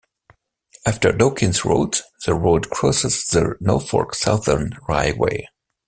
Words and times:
After 0.83 1.11
Dawkins 1.11 1.63
Road 1.63 1.99
the 2.25 2.33
road 2.33 2.71
crosses 2.71 3.23
the 3.25 3.53
Norfolk 3.59 4.15
Southern 4.15 4.75
Railway. 4.89 5.45